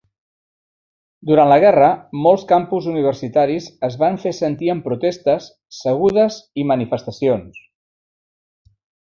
[1.31, 1.89] Durant la guerra,
[2.27, 5.51] molts campus universitaris es van fer sentir amb protestes,
[5.83, 7.65] segudes i manifestacions.